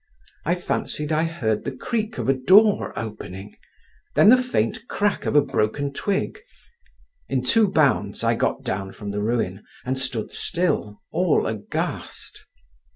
I 0.45 0.55
fancied 0.55 1.11
I 1.11 1.25
heard 1.25 1.63
the 1.63 1.71
creak 1.71 2.17
of 2.17 2.27
a 2.27 2.33
door 2.33 2.91
opening, 2.97 3.55
then 4.15 4.29
the 4.29 4.41
faint 4.41 4.87
crack 4.87 5.27
of 5.27 5.35
a 5.35 5.43
broken 5.43 5.93
twig. 5.93 6.39
In 7.29 7.43
two 7.43 7.67
bounds 7.67 8.23
I 8.23 8.33
got 8.33 8.63
down 8.63 8.93
from 8.93 9.11
the 9.11 9.21
ruin, 9.21 9.63
and 9.85 9.99
stood 9.99 10.31
still, 10.31 11.03
all 11.11 11.45
aghast. 11.45 12.47